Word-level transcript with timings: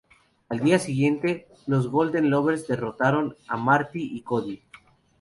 Al 0.49 0.61
día 0.61 0.79
siguiente, 0.79 1.45
los 1.67 1.87
Golden 1.87 2.31
Lovers 2.31 2.65
derrotaron 2.65 3.37
a 3.47 3.55
Marty 3.55 4.01
y 4.17 4.21
Cody. 4.23 4.63